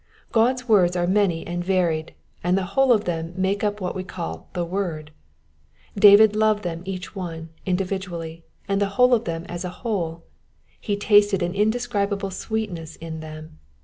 God's 0.31 0.67
words 0.67 0.95
are 0.95 1.05
many 1.05 1.45
and 1.45 1.63
varied, 1.63 2.15
and 2.43 2.57
the 2.57 2.65
whole 2.73 2.91
of 2.91 3.05
them 3.05 3.33
make 3.37 3.63
up 3.63 3.79
what 3.79 3.93
we 3.93 4.03
call 4.03 4.49
the 4.53 4.65
word": 4.65 5.11
David 5.95 6.35
loved 6.35 6.63
them 6.63 6.81
each 6.85 7.15
one, 7.15 7.49
individually, 7.67 8.43
and 8.67 8.81
the 8.81 8.87
whole 8.97 9.13
of 9.13 9.25
them 9.25 9.45
as 9.47 9.63
a 9.63 9.69
whole; 9.85 10.23
he 10.79 10.97
tasted 10.97 11.43
an 11.43 11.53
indescribable 11.53 12.31
sweetness 12.31 12.95
in 12.95 13.19
them. 13.19 13.59